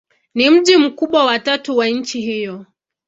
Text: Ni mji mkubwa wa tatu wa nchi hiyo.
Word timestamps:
Ni 0.33 0.49
mji 0.49 0.77
mkubwa 0.77 1.25
wa 1.25 1.39
tatu 1.39 1.77
wa 1.77 1.87
nchi 1.87 2.21
hiyo. 2.21 2.65